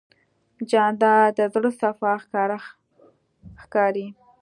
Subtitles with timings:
[0.69, 2.57] جانداد د زړه صفا ښکاره
[3.61, 4.07] ښکاري.